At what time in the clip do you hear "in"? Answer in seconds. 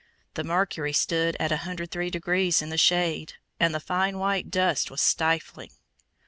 2.63-2.71